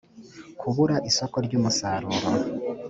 kubura 0.59 0.95
isoko 1.09 1.37
ry 1.45 1.53
umusaruro 1.59 2.27